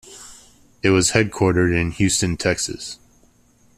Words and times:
It 0.81 0.89
was 0.89 1.11
headquartered 1.11 1.79
in 1.79 1.91
Houston, 1.91 2.35
Texas. 2.35 2.97